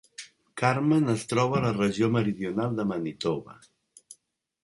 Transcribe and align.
Carman 0.61 1.11
es 1.13 1.25
trobava 1.33 1.59
a 1.59 1.65
la 1.65 1.73
regió 1.75 2.09
meridional 2.15 2.73
de 2.79 2.85
Manitoba. 2.93 3.59